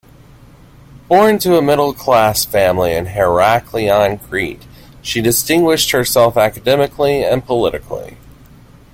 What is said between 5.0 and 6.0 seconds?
she distinguished